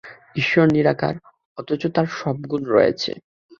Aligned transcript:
ঈশ্বর 0.35 0.65
নিরাকার, 0.71 1.15
অথচ 1.57 1.81
তাঁর 1.95 2.07
সব 2.19 2.35
গুণ 2.43 2.61
রয়েছে। 2.67 3.11